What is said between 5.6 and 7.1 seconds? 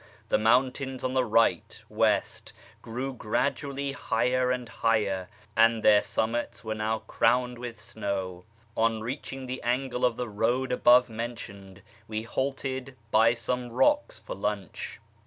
their summits were now